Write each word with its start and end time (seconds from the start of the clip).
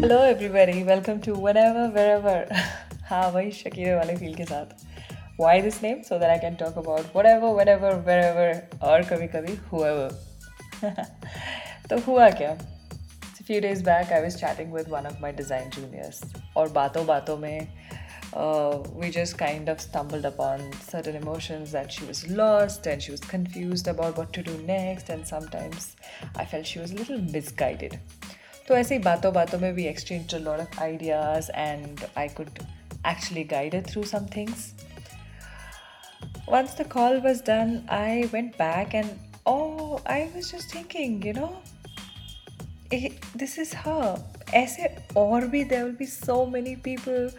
Hello 0.00 0.18
everybody 0.24 0.82
welcome 0.82 1.18
to 1.24 1.34
whenever 1.56 1.88
wherever 2.10 2.52
हाँ 3.06 3.30
वही 3.30 3.50
Shakira 3.52 3.94
वाले 3.94 4.14
फील 4.16 4.34
के 4.34 4.44
साथ. 4.44 4.66
Why 5.40 5.60
this 5.62 5.82
name 5.82 6.00
so 6.02 6.18
that 6.18 6.30
I 6.30 6.38
can 6.38 6.54
talk 6.62 6.78
about 6.78 7.16
whatever 7.26 7.52
whenever 7.68 7.94
wherever 8.24 8.86
और 8.88 9.02
कभी 9.10 9.26
कभी 9.34 9.56
हुएवर 9.72 10.94
तो 11.90 11.98
हुआ 12.06 12.28
क्या? 12.30 12.54
Few 13.46 13.60
days 13.60 13.84
back 13.84 14.12
I 14.12 14.22
was 14.22 14.36
chatting 14.38 14.72
with 14.74 14.88
one 14.90 15.06
of 15.06 15.20
my 15.22 15.32
design 15.42 15.68
juniors 15.70 16.22
और 16.56 16.72
बातों 16.80 17.04
बातों 17.06 17.36
में 17.36 17.68
we 18.34 19.10
just 19.10 19.38
kind 19.38 19.70
of 19.70 19.80
stumbled 19.80 20.26
upon 20.26 20.70
certain 20.90 21.22
emotions 21.22 21.72
that 21.72 21.90
she 21.90 22.06
was 22.06 22.26
lost 22.32 22.86
and 22.86 23.00
she 23.00 23.12
was 23.12 23.30
confused 23.30 23.88
about 23.90 24.18
what 24.18 24.34
to 24.36 24.50
do 24.50 24.58
next 24.66 25.10
and 25.10 25.24
sometimes 25.36 25.94
I 26.36 26.44
felt 26.44 26.62
she 26.72 26.80
was 26.80 26.94
little 26.94 27.28
misguided 27.32 27.98
तो 28.70 28.76
ऐसे 28.76 28.94
ही 28.94 29.00
बातों 29.02 29.32
बातों 29.34 29.58
में 29.58 29.72
we 29.72 29.84
exchange 29.84 30.34
lot 30.34 30.60
of 30.60 30.78
ideas 30.80 31.50
and 31.50 32.00
I 32.18 32.28
could 32.30 32.58
actually 33.06 33.42
guided 33.44 33.86
through 33.86 34.02
some 34.02 34.26
things 34.26 34.66
once 36.48 36.76
the 36.78 36.86
call 36.92 37.18
was 37.20 37.42
done 37.44 37.74
I 37.90 38.22
went 38.32 38.52
back 38.54 38.94
and 38.94 39.08
oh 39.46 39.98
I 40.06 40.26
was 40.26 40.52
just 40.52 40.74
thinking 40.74 41.26
you 41.26 41.32
know 41.32 41.48
this 43.36 43.58
is 43.58 43.74
her 43.76 44.54
ऐसे 44.56 44.94
और 45.16 45.46
भी 45.46 45.62
there 45.64 45.82
will 45.84 45.96
be 45.98 46.06
so 46.06 46.44
many 46.46 46.74
people 46.84 47.30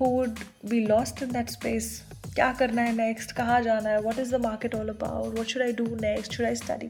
who 0.00 0.06
would 0.06 0.38
be 0.64 0.80
lost 0.86 1.22
in 1.22 1.32
that 1.32 1.50
space 1.50 1.88
क्या 2.34 2.52
करना 2.58 2.82
है 2.82 2.94
next 2.96 3.32
कहाँ 3.32 3.60
जाना 3.62 3.88
है? 3.88 4.00
What 4.00 4.18
is 4.18 4.34
the 4.36 4.40
market 4.42 4.74
all 4.74 4.88
about 4.88 5.38
what 5.38 5.46
should 5.46 5.62
I 5.62 5.72
do 5.72 5.86
next 6.02 6.32
should 6.32 6.46
I 6.46 6.54
study 6.56 6.86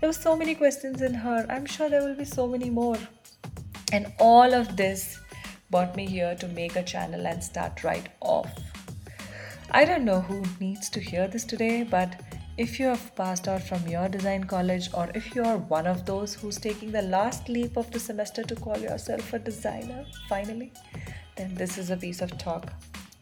there 0.00 0.12
so 0.12 0.36
many 0.36 0.54
question 0.54 1.04
in 1.04 1.16
her 1.16 1.50
I 1.50 1.56
am 1.56 1.66
sure 1.68 1.90
there 1.90 2.00
will 2.00 2.14
be 2.14 2.24
so 2.26 2.46
many 2.46 2.70
more 2.70 3.08
And 3.92 4.10
all 4.18 4.54
of 4.54 4.76
this 4.76 5.18
brought 5.70 5.94
me 5.94 6.06
here 6.06 6.34
to 6.36 6.48
make 6.48 6.76
a 6.76 6.82
channel 6.82 7.26
and 7.26 7.44
start 7.44 7.84
right 7.84 8.08
off. 8.20 8.50
I 9.70 9.84
don't 9.84 10.04
know 10.04 10.20
who 10.20 10.42
needs 10.60 10.88
to 10.90 11.00
hear 11.00 11.28
this 11.28 11.44
today, 11.44 11.82
but 11.82 12.20
if 12.58 12.78
you 12.80 12.86
have 12.86 13.14
passed 13.16 13.48
out 13.48 13.62
from 13.62 13.86
your 13.86 14.08
design 14.08 14.44
college 14.44 14.88
or 14.94 15.10
if 15.14 15.34
you 15.34 15.42
are 15.44 15.56
one 15.56 15.86
of 15.86 16.04
those 16.04 16.34
who's 16.34 16.58
taking 16.58 16.90
the 16.90 17.02
last 17.02 17.48
leap 17.48 17.76
of 17.76 17.90
the 17.90 18.00
semester 18.00 18.42
to 18.42 18.54
call 18.54 18.78
yourself 18.78 19.32
a 19.32 19.38
designer 19.38 20.04
finally, 20.28 20.72
then 21.36 21.54
this 21.54 21.78
is 21.78 21.90
a 21.90 21.96
piece 21.96 22.20
of 22.20 22.36
talk. 22.38 22.72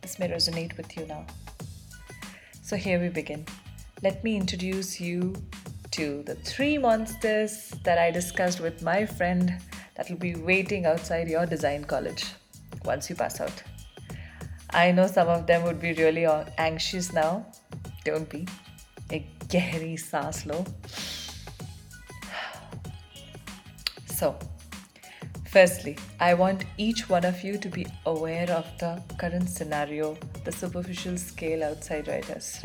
This 0.02 0.18
may 0.18 0.28
resonate 0.28 0.76
with 0.76 0.96
you 0.96 1.06
now. 1.06 1.26
So 2.62 2.76
here 2.76 3.00
we 3.00 3.08
begin. 3.08 3.44
Let 4.02 4.22
me 4.24 4.36
introduce 4.36 5.00
you 5.00 5.34
to 5.92 6.22
the 6.22 6.36
three 6.36 6.78
monsters 6.78 7.72
that 7.84 7.98
I 7.98 8.10
discussed 8.10 8.60
with 8.60 8.82
my 8.82 9.04
friend 9.04 9.60
that 10.00 10.08
will 10.08 10.16
be 10.16 10.34
waiting 10.34 10.86
outside 10.86 11.28
your 11.28 11.44
design 11.44 11.84
college 11.84 12.24
once 12.86 13.10
you 13.10 13.14
pass 13.14 13.38
out. 13.38 13.62
I 14.70 14.92
know 14.92 15.06
some 15.06 15.28
of 15.28 15.46
them 15.46 15.62
would 15.64 15.78
be 15.78 15.92
really 15.92 16.26
anxious 16.56 17.12
now. 17.12 17.44
Don't 18.02 18.26
be. 18.30 18.46
A 19.12 19.96
saas 19.98 20.46
lo. 20.46 20.64
So, 24.06 24.38
firstly, 25.50 25.98
I 26.18 26.32
want 26.32 26.64
each 26.78 27.10
one 27.10 27.26
of 27.26 27.44
you 27.44 27.58
to 27.58 27.68
be 27.68 27.84
aware 28.06 28.50
of 28.50 28.64
the 28.78 29.02
current 29.18 29.50
scenario, 29.50 30.16
the 30.44 30.52
superficial 30.52 31.18
scale 31.18 31.62
outside 31.62 32.08
right 32.08 32.30
us, 32.30 32.64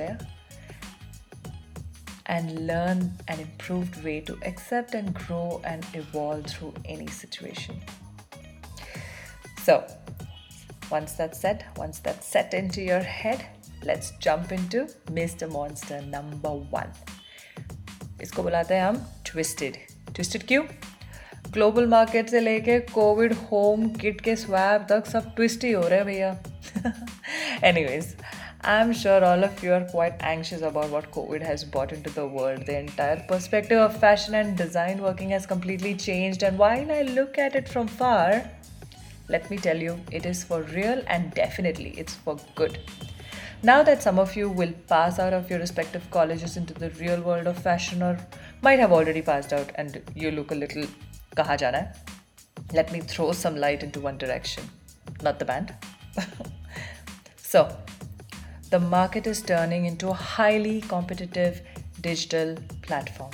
and 2.27 2.67
learn 2.67 3.13
an 3.29 3.41
improved 3.41 4.03
way 4.05 4.21
to 4.21 4.39
accept 4.45 4.95
and 4.95 5.13
grow 5.15 5.61
and 5.65 5.85
evolve 5.95 6.47
through 6.47 6.75
any 6.85 7.07
situation. 7.09 7.81
So, 9.63 9.87
once 10.91 11.13
that's 11.15 11.41
set, 11.41 11.65
once 11.77 11.99
that's 12.01 12.27
set 12.27 12.55
into 12.55 12.83
your 12.83 13.01
head, 13.01 13.45
let's 13.85 14.13
jump 14.19 14.53
into 14.53 14.89
Mr. 15.11 15.51
Monster 15.51 16.03
number 16.03 16.53
one. 16.71 16.93
इसको 18.23 18.43
बुलाते 18.43 18.75
हैं 18.75 18.83
हम 18.83 18.97
twisted 19.27 19.77
twisted 20.15 20.47
क्यों 20.47 20.65
global 21.53 21.87
market 21.89 22.29
से 22.31 22.41
लेके 22.41 22.79
covid 22.95 23.33
home 23.51 23.89
kit 24.01 24.21
के 24.21 24.35
swab 24.37 24.87
तक 24.91 25.07
सब 25.07 25.35
ट्विस्ट 25.37 25.65
ही 25.65 25.71
हो 25.73 25.87
रहे 25.89 25.99
हैं 25.99 26.07
भैया 26.07 26.37
anyways 27.69 28.15
I'm 28.68 28.94
sure 28.94 29.24
all 29.24 29.44
of 29.44 29.64
you 29.64 29.74
are 29.74 29.86
quite 29.86 30.16
anxious 30.22 30.64
about 30.64 30.90
what 30.90 31.12
COVID 31.12 31.42
has 31.44 31.64
brought 31.64 31.94
into 31.94 32.10
the 32.10 32.26
world. 32.26 32.66
The 32.66 32.80
entire 32.80 33.24
perspective 33.28 33.78
of 33.78 34.00
fashion 34.00 34.34
and 34.34 34.58
design 34.58 35.04
working 35.04 35.30
has 35.30 35.46
completely 35.46 35.94
changed, 35.94 36.42
and 36.42 36.58
while 36.58 36.92
I 36.92 37.04
look 37.04 37.38
at 37.38 37.56
it 37.56 37.70
from 37.70 37.88
far, 37.88 38.50
let 39.30 39.50
me 39.52 39.58
tell 39.58 39.78
you, 39.78 40.00
it 40.12 40.26
is 40.26 40.44
for 40.44 40.64
real 40.64 41.04
and 41.08 41.32
definitely 41.36 41.92
it's 41.96 42.16
for 42.16 42.38
good. 42.56 42.80
Now 43.62 43.84
that 43.84 44.02
some 44.02 44.18
of 44.18 44.36
you 44.36 44.50
will 44.50 44.74
pass 44.88 45.20
out 45.20 45.34
of 45.34 45.48
your 45.50 45.60
respective 45.60 46.10
colleges 46.10 46.58
into 46.58 46.74
the 46.74 46.90
real 47.02 47.22
world 47.22 47.46
of 47.46 47.58
fashion 47.58 48.02
or 48.02 48.18
might 48.64 48.80
have 48.80 48.92
already 48.92 49.22
passed 49.22 49.54
out 49.54 49.72
and 49.76 50.02
you 50.16 50.32
look 50.32 50.52
a 50.52 50.56
little 50.56 50.86
kaha 51.36 51.58
jana 51.58 51.94
let 52.74 52.92
me 52.92 53.00
throw 53.00 53.32
some 53.32 53.56
light 53.56 53.84
into 53.84 54.00
one 54.00 54.18
direction, 54.18 54.64
not 55.22 55.40
the 55.40 55.46
band. 55.46 55.74
so, 57.38 57.76
the 58.70 58.80
market 58.80 59.28
is 59.28 59.42
turning 59.42 59.86
into 59.86 60.10
a 60.10 60.14
highly 60.14 60.82
competitive 60.82 61.62
digital 62.02 62.56
platform. 62.82 63.32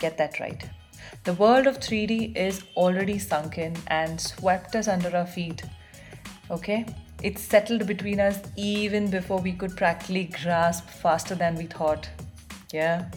Get 0.00 0.16
that 0.18 0.40
right. 0.40 0.68
The 1.24 1.34
world 1.34 1.66
of 1.66 1.78
3D 1.78 2.36
is 2.36 2.62
already 2.76 3.18
sunk 3.18 3.58
in 3.58 3.76
and 3.88 4.20
swept 4.20 4.74
us 4.76 4.88
under 4.88 5.14
our 5.16 5.26
feet. 5.26 5.62
Okay? 6.50 6.86
It 7.22 7.38
settled 7.38 7.86
between 7.86 8.20
us 8.20 8.40
even 8.56 9.10
before 9.10 9.40
we 9.40 9.52
could 9.52 9.76
practically 9.76 10.24
grasp 10.42 10.88
faster 10.88 11.34
than 11.34 11.56
we 11.56 11.66
thought. 11.66 12.08
Yeah? 12.72 13.10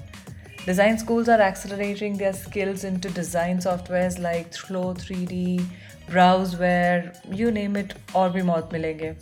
Design 0.65 0.97
schools 0.97 1.29
are 1.29 1.41
accelerating 1.41 2.17
their 2.17 2.33
skills 2.33 2.83
into 2.83 3.09
design 3.09 3.59
softwares 3.59 4.19
like 4.19 4.55
CLO 4.55 4.93
3D, 4.93 5.65
Browzwear, 6.07 7.17
you 7.35 7.51
name 7.51 7.75
it, 7.75 7.93
or 8.13 8.29
maut 8.43 8.69
milenge. 8.69 9.15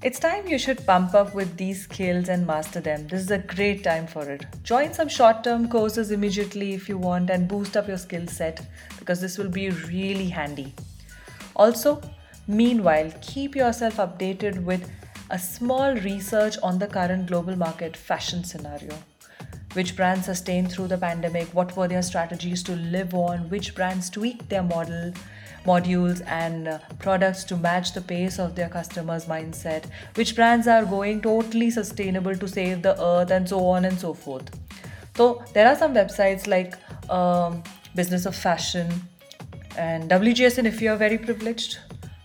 It's 0.00 0.20
time 0.20 0.46
you 0.46 0.58
should 0.58 0.86
pump 0.86 1.12
up 1.12 1.34
with 1.34 1.56
these 1.56 1.82
skills 1.82 2.28
and 2.28 2.46
master 2.46 2.78
them. 2.78 3.08
This 3.08 3.20
is 3.20 3.32
a 3.32 3.38
great 3.38 3.82
time 3.82 4.06
for 4.06 4.30
it. 4.30 4.46
Join 4.62 4.92
some 4.94 5.08
short 5.08 5.42
term 5.42 5.68
courses 5.68 6.12
immediately 6.12 6.72
if 6.72 6.88
you 6.88 6.96
want 6.96 7.30
and 7.30 7.48
boost 7.48 7.76
up 7.76 7.88
your 7.88 7.98
skill 7.98 8.28
set 8.28 8.64
because 9.00 9.20
this 9.20 9.36
will 9.36 9.48
be 9.48 9.70
really 9.70 10.28
handy. 10.28 10.72
Also, 11.56 12.00
meanwhile, 12.46 13.12
keep 13.20 13.56
yourself 13.56 13.96
updated 13.96 14.62
with 14.62 14.88
a 15.30 15.38
small 15.38 15.96
research 15.96 16.56
on 16.62 16.78
the 16.78 16.86
current 16.86 17.26
global 17.26 17.56
market 17.56 17.96
fashion 17.96 18.44
scenario. 18.44 18.96
Which 19.72 19.96
brands 19.96 20.26
sustained 20.26 20.70
through 20.70 20.88
the 20.88 20.98
pandemic? 20.98 21.48
What 21.48 21.76
were 21.76 21.88
their 21.88 22.02
strategies 22.02 22.62
to 22.62 22.76
live 22.76 23.14
on? 23.14 23.50
Which 23.50 23.74
brands 23.74 24.10
tweaked 24.10 24.48
their 24.48 24.62
model? 24.62 25.12
modules 25.67 26.21
and 26.27 26.67
uh, 26.67 26.79
products 26.99 27.43
to 27.45 27.57
match 27.57 27.93
the 27.93 28.01
pace 28.01 28.39
of 28.39 28.55
their 28.55 28.69
customers' 28.69 29.25
mindset, 29.25 29.85
which 30.15 30.35
brands 30.35 30.67
are 30.67 30.85
going 30.85 31.21
totally 31.21 31.69
sustainable 31.69 32.35
to 32.35 32.47
save 32.47 32.81
the 32.81 33.01
earth, 33.01 33.31
and 33.31 33.47
so 33.47 33.65
on 33.65 33.85
and 33.85 33.99
so 33.99 34.13
forth. 34.13 34.49
So, 35.15 35.43
there 35.53 35.67
are 35.67 35.75
some 35.75 35.93
websites 35.93 36.47
like 36.47 36.75
um, 37.09 37.63
Business 37.95 38.25
of 38.25 38.35
Fashion 38.35 38.91
and 39.77 40.09
WGSN 40.09 40.65
if 40.65 40.81
you 40.81 40.91
are 40.91 40.97
very 40.97 41.17
privileged. 41.17 41.77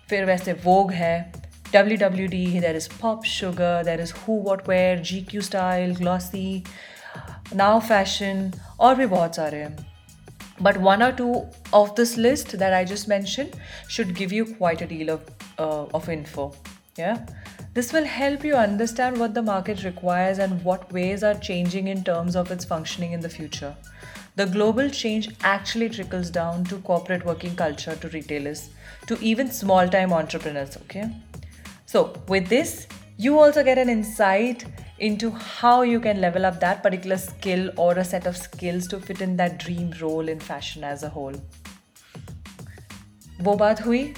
फिर 0.09 0.25
वैसे 0.25 0.53
Vogue 0.63 0.93
है 0.93 1.33
WWD, 1.73 2.61
there 2.61 2.75
is 2.75 2.89
Pop 2.89 3.25
Sugar, 3.25 3.83
there 3.85 4.01
is 4.01 4.11
Who 4.11 4.37
What 4.45 4.67
Wear, 4.67 4.97
GQ 4.97 5.43
Style, 5.43 5.95
Glossy, 5.95 6.65
Now 7.55 7.79
Fashion 7.91 8.53
और 8.81 8.95
भी 8.95 9.07
बहुत 9.07 9.37
सारे 9.37 9.59
हैं 9.59 9.77
but 10.64 10.78
one 10.78 11.04
or 11.04 11.12
two 11.12 11.46
of 11.74 11.96
this 11.96 12.16
list 12.16 12.58
that 12.58 12.74
I 12.74 12.86
just 12.86 13.08
mentioned 13.08 13.56
should 13.88 14.16
give 14.16 14.32
you 14.32 14.46
quite 14.46 14.82
a 14.82 14.88
deal 14.88 15.10
of, 15.10 15.30
uh, 15.60 15.86
of 15.94 16.08
info. 16.08 16.54
Yeah. 16.98 17.26
This 17.74 17.92
will 17.92 18.06
help 18.06 18.44
you 18.46 18.56
understand 18.56 19.18
what 19.18 19.34
the 19.34 19.42
market 19.42 19.84
requires 19.84 20.40
and 20.40 20.64
what 20.64 20.92
ways 20.94 21.24
are 21.24 21.34
changing 21.34 21.88
in 21.88 22.04
terms 22.04 22.36
of 22.36 22.52
its 22.52 22.64
functioning 22.64 23.14
in 23.14 23.20
the 23.20 23.30
future. 23.30 23.76
The 24.36 24.46
global 24.46 24.90
change 24.90 25.30
actually 25.44 25.90
trickles 25.90 26.30
down 26.30 26.64
to 26.66 26.78
corporate 26.78 27.26
working 27.26 27.56
culture, 27.56 27.96
to 27.96 28.10
retailers, 28.10 28.70
to 29.08 29.20
even 29.20 29.52
small 29.52 29.90
time 29.90 30.14
entrepreneurs. 30.14 30.78
Okay. 30.78 31.10
So, 31.86 32.14
with 32.28 32.48
this, 32.48 32.88
you 33.18 33.38
also 33.38 33.64
get 33.64 33.78
an 33.78 33.90
insight 33.90 34.66
into 35.03 35.31
how 35.31 35.83
you 35.83 36.01
can 36.01 36.21
level 36.21 36.45
up 36.45 36.61
that 36.61 36.83
particular 36.83 37.17
skill 37.17 37.71
or 37.77 37.93
a 37.93 38.05
set 38.05 38.27
of 38.27 38.37
skills 38.37 38.89
to 38.89 39.01
fit 39.01 39.21
in 39.21 39.37
that 39.37 39.59
dream 39.59 39.93
role 40.01 40.29
in 40.29 40.41
fashion 40.41 40.85
as 40.85 41.03
a 41.03 41.09
whole. 41.09 41.35
वो 43.43 43.55
बात 43.57 43.81
हुई 43.87 44.15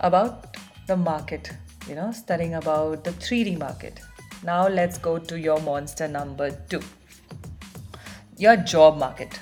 about 0.00 0.56
the 0.86 0.96
market, 0.96 1.50
you 1.88 1.94
know, 1.94 2.10
studying 2.12 2.54
about 2.54 3.04
the 3.04 3.10
3D 3.10 3.58
market. 3.58 4.00
Now 4.44 4.68
let's 4.68 4.98
go 4.98 5.18
to 5.18 5.38
your 5.38 5.60
monster 5.60 6.08
number 6.08 6.50
two. 6.68 6.82
Your 8.36 8.56
job 8.56 8.98
market. 8.98 9.40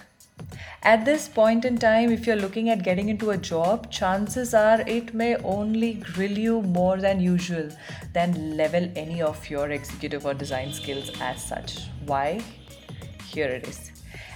At 0.88 1.04
this 1.04 1.28
point 1.28 1.66
in 1.66 1.78
time, 1.78 2.14
if 2.14 2.26
you're 2.26 2.38
looking 2.38 2.70
at 2.70 2.82
getting 2.82 3.10
into 3.10 3.32
a 3.32 3.38
job, 3.38 3.92
chances 3.92 4.54
are 4.54 4.80
it 4.88 5.14
may 5.14 5.36
only 5.36 5.96
grill 5.96 6.38
you 6.38 6.62
more 6.62 6.96
than 6.96 7.20
usual 7.20 7.68
than 8.14 8.56
level 8.56 8.90
any 8.96 9.22
of 9.22 9.50
your 9.50 9.72
executive 9.72 10.26
or 10.26 10.34
design 10.34 10.72
skills 10.72 11.12
as 11.20 11.44
such. 11.44 11.90
Why? 12.06 12.42
Here 13.26 13.50
it 13.50 13.68
is. 13.68 13.92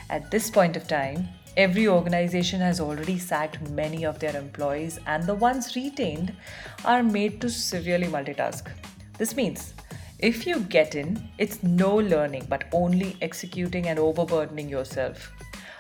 At 0.10 0.30
this 0.30 0.50
point 0.50 0.76
of 0.76 0.90
time, 0.90 1.30
every 1.56 1.88
organization 1.88 2.60
has 2.60 2.82
already 2.82 3.18
sacked 3.18 3.62
many 3.70 4.04
of 4.04 4.20
their 4.20 4.36
employees, 4.36 5.00
and 5.08 5.24
the 5.24 5.36
ones 5.36 5.74
retained 5.78 6.36
are 6.84 7.02
made 7.02 7.40
to 7.40 7.50
severely 7.50 8.08
multitask. 8.08 8.70
This 9.18 9.38
means 9.38 9.74
if 10.20 10.46
you 10.46 10.60
get 10.60 10.96
in, 10.96 11.30
it's 11.38 11.64
no 11.64 11.96
learning 11.96 12.48
but 12.50 12.66
only 12.74 13.16
executing 13.22 13.88
and 13.88 13.98
overburdening 13.98 14.68
yourself. 14.68 15.32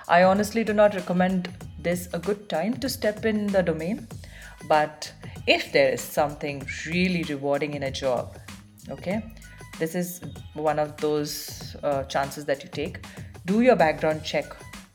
I 0.08 0.24
honestly 0.24 0.64
do 0.64 0.74
not 0.74 0.94
recommend 0.94 1.50
this 1.80 2.10
a 2.14 2.20
good 2.20 2.50
time 2.50 2.74
to 2.78 2.90
step 2.90 3.26
in 3.26 3.48
the 3.48 3.64
domain, 3.64 4.08
but 4.68 5.12
if 5.48 5.72
there 5.72 5.92
is 5.92 6.02
something 6.02 6.66
really 6.86 7.24
rewarding 7.24 7.74
in 7.74 7.84
a 7.84 7.92
job, 7.92 8.38
okay, 8.90 9.24
this 9.80 9.96
is 9.96 10.22
one 10.54 10.80
of 10.80 10.98
those 10.98 11.76
uh, 11.84 12.04
chances 12.04 12.46
that 12.46 12.64
you 12.64 12.70
take. 12.70 13.06
Do 13.46 13.62
your 13.62 13.76
background 13.76 14.24
check 14.24 14.46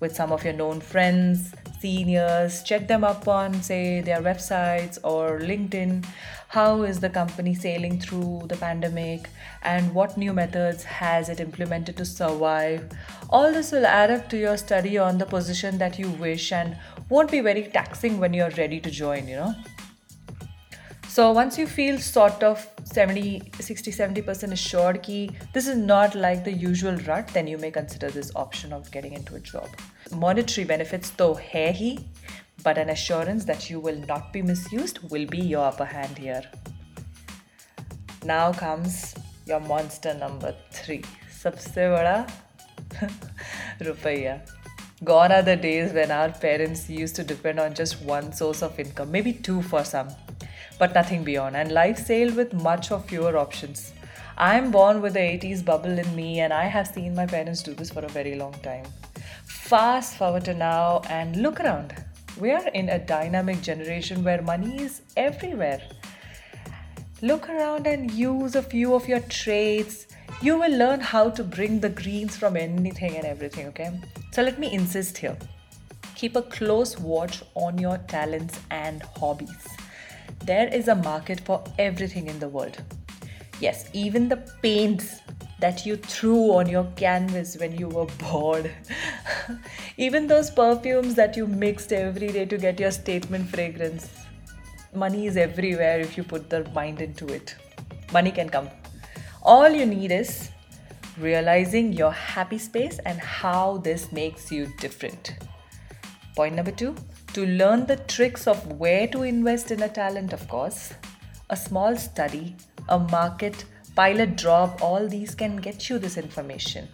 with 0.01 0.15
some 0.15 0.31
of 0.33 0.45
your 0.45 0.53
known 0.53 0.81
friends, 0.81 1.53
seniors, 1.81 2.63
check 2.63 2.89
them 2.89 3.05
up 3.05 3.29
on, 3.29 3.63
say, 3.63 4.01
their 4.01 4.21
websites 4.21 4.99
or 5.03 5.41
LinkedIn. 5.41 6.05
How 6.49 6.83
is 6.83 7.01
the 7.01 7.11
company 7.11 7.55
sailing 7.55 8.01
through 8.01 8.45
the 8.49 8.57
pandemic 8.57 9.29
and 9.63 9.95
what 9.95 10.17
new 10.17 10.33
methods 10.33 10.85
has 10.85 11.29
it 11.29 11.41
implemented 11.41 11.97
to 11.97 12.05
survive? 12.05 12.89
All 13.31 13.53
this 13.53 13.73
will 13.73 13.87
add 13.87 14.11
up 14.11 14.29
to 14.31 14.39
your 14.39 14.57
study 14.57 14.97
on 14.97 15.19
the 15.19 15.27
position 15.27 15.79
that 15.79 15.99
you 15.99 16.09
wish 16.11 16.53
and 16.53 16.77
won't 17.09 17.31
be 17.31 17.41
very 17.41 17.65
taxing 17.65 18.19
when 18.19 18.33
you're 18.33 18.51
ready 18.51 18.81
to 18.81 18.91
join, 18.91 19.29
you 19.29 19.37
know. 19.37 19.55
So 21.17 21.33
once 21.33 21.57
you 21.57 21.67
feel 21.67 21.99
sort 21.99 22.43
of 22.43 22.69
70, 22.85 23.51
60, 23.59 23.91
70% 23.91 24.53
assured 24.53 25.03
key, 25.03 25.31
this 25.55 25.67
is 25.67 25.75
not 25.75 26.15
like 26.15 26.45
the 26.45 26.53
usual 26.53 26.95
rut, 27.07 27.29
then 27.29 27.47
you 27.47 27.57
may 27.57 27.71
consider 27.71 28.11
this 28.11 28.31
option 28.37 28.71
of 28.71 28.91
getting 28.91 29.15
into 29.15 29.35
a 29.35 29.41
job. 29.41 29.67
Monetary 30.15 30.67
benefits 30.67 31.09
though 31.09 31.33
hai 31.33 31.73
hi, 31.79 31.97
but 32.63 32.77
an 32.77 32.91
assurance 32.91 33.47
that 33.47 33.71
you 33.71 33.81
will 33.81 33.99
not 34.07 34.31
be 34.31 34.43
misused 34.43 34.99
will 35.11 35.25
be 35.25 35.39
your 35.39 35.65
upper 35.65 35.87
hand 35.87 36.19
here. 36.19 36.43
Now 38.23 38.53
comes 38.53 39.15
your 39.47 39.61
monster 39.61 40.13
number 40.13 40.55
three. 40.71 41.03
Sabse 41.31 41.89
bada 41.97 42.31
rupaya. 43.81 44.39
Gone 45.03 45.33
are 45.33 45.41
the 45.41 45.57
days 45.57 45.95
when 45.95 46.11
our 46.11 46.29
parents 46.29 46.91
used 46.91 47.17
to 47.17 47.25
depend 47.25 47.59
on 47.59 47.75
just 47.75 48.03
one 48.03 48.33
source 48.35 48.63
of 48.63 48.79
income, 48.79 49.11
maybe 49.11 49.33
two 49.33 49.63
for 49.63 49.83
some 49.83 50.09
but 50.79 50.95
nothing 50.95 51.25
beyond, 51.25 51.57
and 51.57 51.73
life 51.73 51.99
sailed 51.99 52.37
with 52.37 52.53
much 52.53 52.91
of 52.91 53.05
fewer 53.07 53.37
options. 53.37 53.93
I'm 54.39 54.71
born 54.71 55.01
with 55.01 55.15
the 55.15 55.21
80s 55.21 55.65
bubble 55.65 55.99
in 55.99 56.15
me, 56.15 56.41
and 56.41 56.53
I 56.53 56.65
have 56.65 56.89
seen 56.89 57.15
my 57.15 57.27
parents 57.27 57.63
do 57.63 57.75
this 57.75 57.91
for 57.91 58.05
a 58.05 58.09
very 58.09 58.35
long 58.35 58.53
time. 58.63 58.85
Fast 59.45 60.17
forward 60.17 60.45
to 60.45 60.55
now 60.55 61.03
and 61.09 61.37
look 61.37 61.61
around. 61.61 61.95
We 62.39 62.53
are 62.53 62.69
in 62.69 62.91
a 62.91 62.99
dynamic 62.99 63.63
generation 63.63 64.23
where 64.23 64.43
money 64.43 64.83
is 64.83 65.03
everywhere. 65.17 65.81
Look 67.23 67.49
around 67.49 67.87
and 67.87 68.11
use 68.11 68.57
a 68.57 68.63
few 68.63 68.95
of 68.95 69.09
your 69.09 69.21
traits. 69.21 70.07
You 70.43 70.59
will 70.59 70.77
learn 70.77 71.01
how 71.01 71.31
to 71.31 71.43
bring 71.43 71.81
the 71.81 71.89
greens 71.89 72.37
from 72.37 72.57
anything 72.57 73.17
and 73.17 73.25
everything, 73.25 73.67
okay? 73.69 73.99
So 74.33 74.43
let 74.43 74.59
me 74.59 74.73
insist 74.73 75.17
here 75.17 75.39
keep 76.17 76.35
a 76.35 76.43
close 76.43 76.99
watch 76.99 77.43
on 77.55 77.77
your 77.77 77.99
talents 78.09 78.59
and 78.71 79.03
hobbies. 79.03 79.69
There 80.45 80.69
is 80.69 80.89
a 80.89 80.95
market 80.95 81.41
for 81.41 81.63
everything 81.79 82.29
in 82.29 82.39
the 82.39 82.49
world. 82.49 82.77
Yes, 83.61 83.89
even 83.93 84.29
the 84.29 84.37
paints 84.63 85.21
that 85.59 85.87
you 85.87 85.97
threw 85.97 86.53
on 86.53 86.69
your 86.69 86.85
canvas 86.97 87.57
when 87.57 87.77
you 87.77 87.89
were 87.89 88.07
bored. 88.19 88.71
even 89.97 90.27
those 90.27 90.51
perfumes 90.51 91.15
that 91.15 91.37
you 91.37 91.47
mixed 91.47 91.93
every 91.93 92.29
day 92.29 92.45
to 92.45 92.59
get 92.59 92.79
your 92.79 92.91
statement 92.91 93.49
fragrance. 93.49 94.11
Money 94.95 95.27
is 95.27 95.37
everywhere 95.37 96.01
if 96.01 96.17
you 96.17 96.23
put 96.23 96.51
the 96.51 96.69
mind 96.75 97.01
into 97.01 97.27
it. 97.27 97.57
Money 98.13 98.31
can 98.31 98.49
come. 98.49 98.69
All 99.43 99.71
you 99.71 99.87
need 99.87 100.13
is 100.13 100.51
realizing 101.19 101.93
your 101.93 102.13
happy 102.13 102.59
space 102.59 102.99
and 103.07 103.19
how 103.19 103.79
this 103.79 104.13
makes 104.13 104.53
you 104.53 104.67
different. 104.79 105.37
Point 106.35 106.55
number 106.55 106.73
two 106.73 106.95
to 107.37 107.45
learn 107.45 107.85
the 107.85 107.97
tricks 107.97 108.47
of 108.47 108.59
where 108.81 109.07
to 109.07 109.23
invest 109.23 109.71
in 109.71 109.83
a 109.83 109.89
talent, 109.91 110.33
of 110.33 110.49
course. 110.49 110.95
A 111.51 111.57
small 111.57 111.95
study, 111.95 112.57
a 112.89 112.99
market, 112.99 113.67
pilot 113.95 114.37
job, 114.37 114.79
all 114.81 115.07
these 115.07 115.35
can 115.35 115.57
get 115.57 115.91
you 115.91 115.99
this 115.99 116.17
information. 116.17 116.89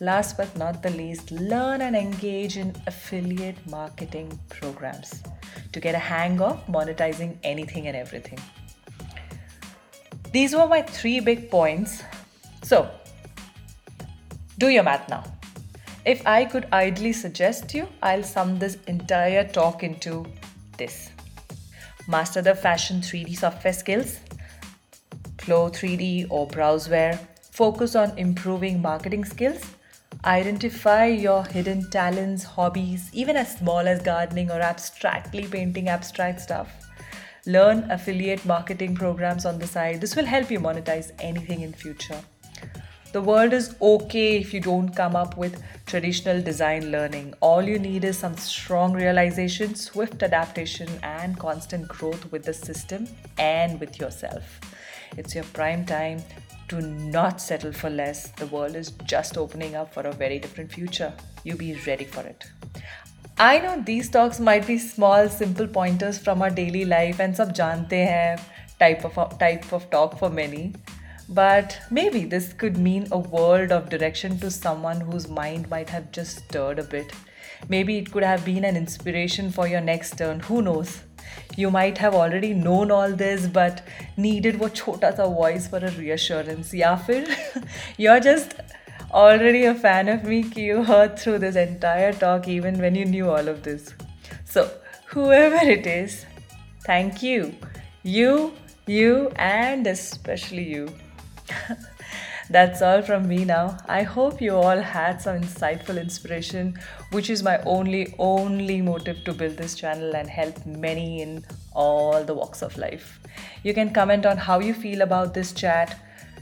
Last 0.00 0.36
but 0.36 0.56
not 0.56 0.82
the 0.82 0.90
least, 0.90 1.30
learn 1.30 1.82
and 1.82 1.94
engage 1.94 2.56
in 2.56 2.74
affiliate 2.88 3.64
marketing 3.70 4.40
programs 4.48 5.22
to 5.70 5.78
get 5.78 5.94
a 5.94 5.98
hang 5.98 6.40
of 6.40 6.66
monetizing 6.66 7.36
anything 7.44 7.86
and 7.86 7.96
everything. 7.96 8.40
These 10.32 10.52
were 10.52 10.66
my 10.66 10.82
three 10.82 11.20
big 11.20 11.48
points. 11.48 12.02
So, 12.64 12.90
do 14.58 14.68
your 14.68 14.82
math 14.82 15.08
now. 15.08 15.22
If 16.10 16.26
I 16.26 16.44
could 16.44 16.66
idly 16.72 17.12
suggest 17.12 17.72
you, 17.72 17.86
I'll 18.02 18.24
sum 18.24 18.58
this 18.58 18.78
entire 18.88 19.44
talk 19.44 19.84
into 19.84 20.26
this 20.76 21.10
master 22.08 22.42
the 22.42 22.56
fashion 22.56 23.00
3D 23.00 23.36
software 23.36 23.72
skills, 23.72 24.18
CLO 25.38 25.70
3D 25.70 26.26
or 26.28 26.48
Browzwear, 26.48 27.16
focus 27.52 27.94
on 27.94 28.18
improving 28.18 28.82
marketing 28.82 29.24
skills, 29.24 29.62
identify 30.24 31.06
your 31.06 31.44
hidden 31.44 31.88
talents, 31.90 32.42
hobbies, 32.42 33.08
even 33.12 33.36
as 33.36 33.56
small 33.56 33.86
as 33.86 34.02
gardening 34.02 34.50
or 34.50 34.60
abstractly 34.60 35.46
painting 35.46 35.88
abstract 35.88 36.40
stuff. 36.40 36.72
Learn 37.46 37.88
affiliate 37.88 38.44
marketing 38.44 38.96
programs 38.96 39.46
on 39.46 39.60
the 39.60 39.66
side. 39.68 40.00
This 40.00 40.16
will 40.16 40.26
help 40.26 40.50
you 40.50 40.58
monetize 40.58 41.12
anything 41.20 41.60
in 41.60 41.72
future. 41.72 42.20
The 43.12 43.20
world 43.20 43.52
is 43.52 43.74
okay 43.82 44.36
if 44.36 44.54
you 44.54 44.60
don't 44.60 44.90
come 44.90 45.16
up 45.16 45.36
with 45.36 45.60
traditional 45.84 46.40
design 46.40 46.92
learning. 46.92 47.34
All 47.40 47.60
you 47.60 47.76
need 47.76 48.04
is 48.04 48.16
some 48.16 48.36
strong 48.36 48.92
realization, 48.92 49.74
swift 49.74 50.22
adaptation, 50.22 50.88
and 51.02 51.36
constant 51.36 51.88
growth 51.88 52.30
with 52.30 52.44
the 52.44 52.54
system 52.54 53.08
and 53.36 53.80
with 53.80 53.98
yourself. 53.98 54.60
It's 55.16 55.34
your 55.34 55.42
prime 55.42 55.84
time 55.84 56.22
to 56.68 56.80
not 56.80 57.40
settle 57.40 57.72
for 57.72 57.90
less. 57.90 58.30
The 58.30 58.46
world 58.46 58.76
is 58.76 58.92
just 59.06 59.36
opening 59.36 59.74
up 59.74 59.92
for 59.92 60.02
a 60.02 60.12
very 60.12 60.38
different 60.38 60.70
future. 60.70 61.12
You 61.42 61.56
be 61.56 61.74
ready 61.88 62.04
for 62.04 62.20
it. 62.20 62.44
I 63.38 63.58
know 63.58 63.82
these 63.84 64.08
talks 64.08 64.38
might 64.38 64.68
be 64.68 64.78
small, 64.78 65.28
simple 65.28 65.66
pointers 65.66 66.16
from 66.16 66.42
our 66.42 66.50
daily 66.50 66.84
life 66.84 67.18
and 67.18 67.34
some 67.34 67.50
jante 67.50 68.06
hai 68.06 68.40
type 68.78 69.04
of 69.04 69.38
type 69.38 69.72
of 69.72 69.90
talk 69.90 70.16
for 70.16 70.30
many. 70.30 70.74
But 71.30 71.78
maybe 71.92 72.24
this 72.24 72.52
could 72.52 72.76
mean 72.76 73.06
a 73.12 73.18
world 73.18 73.70
of 73.70 73.88
direction 73.88 74.36
to 74.40 74.50
someone 74.50 75.00
whose 75.00 75.28
mind 75.28 75.70
might 75.70 75.88
have 75.88 76.10
just 76.10 76.38
stirred 76.38 76.80
a 76.80 76.82
bit. 76.82 77.12
Maybe 77.68 77.98
it 77.98 78.10
could 78.10 78.24
have 78.24 78.44
been 78.44 78.64
an 78.64 78.76
inspiration 78.76 79.52
for 79.52 79.68
your 79.68 79.80
next 79.80 80.18
turn. 80.18 80.40
Who 80.40 80.60
knows? 80.60 81.02
You 81.56 81.70
might 81.70 81.98
have 81.98 82.14
already 82.14 82.52
known 82.52 82.90
all 82.90 83.12
this 83.12 83.46
but 83.46 83.86
needed 84.16 84.58
what 84.58 84.74
chota 84.74 85.14
sa 85.16 85.28
voice 85.28 85.68
for 85.68 85.76
a 85.78 85.92
reassurance. 85.92 86.74
Ya 86.74 86.96
fir, 87.08 87.24
you're 87.96 88.18
just 88.18 88.54
already 89.12 89.66
a 89.66 89.74
fan 89.74 90.08
of 90.08 90.24
me 90.24 90.40
you 90.56 90.82
heard 90.82 91.16
through 91.16 91.38
this 91.38 91.54
entire 91.54 92.12
talk 92.12 92.48
even 92.48 92.80
when 92.80 92.96
you 92.96 93.04
knew 93.04 93.30
all 93.30 93.46
of 93.46 93.62
this. 93.62 93.94
So, 94.44 94.68
whoever 95.06 95.64
it 95.64 95.86
is, 95.86 96.26
thank 96.84 97.22
you. 97.22 97.54
You, 98.02 98.52
you, 98.86 99.30
and 99.36 99.86
especially 99.86 100.64
you. 100.64 100.88
That's 102.50 102.82
all 102.82 103.00
from 103.00 103.28
me 103.28 103.44
now. 103.44 103.78
I 103.86 104.02
hope 104.02 104.40
you 104.40 104.56
all 104.56 104.80
had 104.80 105.22
some 105.22 105.40
insightful 105.40 106.00
inspiration, 106.00 106.76
which 107.12 107.30
is 107.30 107.44
my 107.44 107.58
only, 107.62 108.12
only 108.18 108.80
motive 108.82 109.22
to 109.24 109.32
build 109.32 109.56
this 109.56 109.76
channel 109.76 110.16
and 110.16 110.28
help 110.28 110.66
many 110.66 111.22
in 111.22 111.44
all 111.72 112.24
the 112.24 112.34
walks 112.34 112.62
of 112.62 112.76
life. 112.76 113.20
You 113.62 113.72
can 113.72 113.92
comment 113.92 114.26
on 114.26 114.36
how 114.36 114.58
you 114.58 114.74
feel 114.74 115.02
about 115.02 115.32
this 115.32 115.52
chat, 115.52 115.96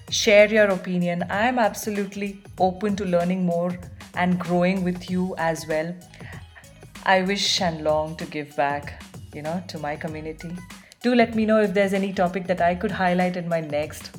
share 0.09 0.49
your 0.49 0.69
opinion. 0.69 1.25
I'm 1.29 1.59
absolutely 1.59 2.43
open 2.59 2.97
to 2.97 3.05
learning 3.05 3.45
more 3.45 3.79
and 4.15 4.38
growing 4.38 4.85
with 4.85 5.11
you 5.11 5.35
as 5.37 5.67
well. 5.67 5.95
I 7.05 7.21
wish 7.21 7.61
and 7.61 7.85
long 7.85 8.17
to 8.17 8.25
give 8.25 8.57
back, 8.57 9.03
you 9.35 9.43
know, 9.43 9.62
to 9.69 9.79
my 9.79 9.95
community. 9.95 10.57
Do 11.03 11.15
let 11.15 11.35
me 11.35 11.45
know 11.45 11.61
if 11.61 11.75
there's 11.75 11.93
any 11.93 12.15
topic 12.15 12.47
that 12.47 12.62
I 12.62 12.75
could 12.75 12.91
highlight 12.91 13.37
in 13.37 13.47
my 13.47 13.61
next 13.61 14.11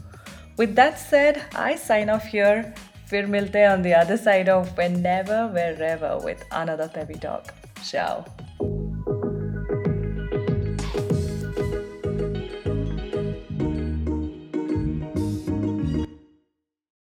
with 0.60 0.76
that 0.76 1.00
said, 1.00 1.42
I 1.56 1.78
sign 1.78 2.10
off 2.10 2.26
here. 2.26 2.74
Fir 3.06 3.24
milte 3.28 3.64
on 3.72 3.82
the 3.82 3.94
other 3.94 4.18
side 4.18 4.50
of 4.50 4.76
whenever, 4.78 5.48
wherever 5.48 6.18
with 6.18 6.44
another 6.52 6.90
Peppy 6.90 7.14
Talk. 7.14 7.54
Ciao. 7.82 8.26